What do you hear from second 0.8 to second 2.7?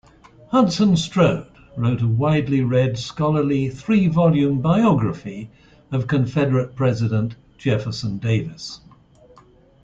Strode wrote a widely